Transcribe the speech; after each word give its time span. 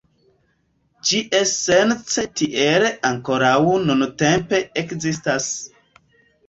Ĝi 1.09 1.19
esence 1.41 2.25
tiel 2.41 2.89
ankoraŭ 3.11 3.55
nuntempe 3.87 4.67
ekzistas. 4.85 5.53